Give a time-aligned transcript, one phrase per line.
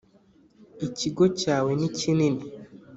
[0.85, 2.43] ikigo cyawe nikinini.